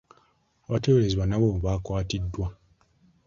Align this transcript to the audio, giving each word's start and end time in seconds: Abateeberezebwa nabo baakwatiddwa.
Abateeberezebwa 0.67 1.25
nabo 1.27 1.49
baakwatiddwa. 1.63 2.47